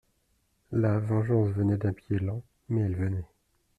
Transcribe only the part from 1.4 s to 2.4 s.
venait d'un pied